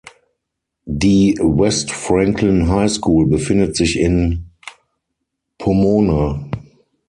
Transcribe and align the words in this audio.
Die 0.87 1.37
West 1.39 1.91
Franklin 1.91 2.67
High 2.67 2.89
School 2.91 3.27
befindet 3.27 3.75
sich 3.75 3.99
in 3.99 4.49
Pomona. 5.59 6.43